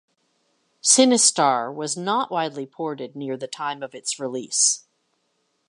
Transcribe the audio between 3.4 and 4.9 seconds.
time of its release.